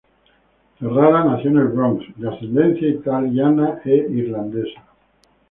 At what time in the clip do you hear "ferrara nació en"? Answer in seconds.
0.79-1.57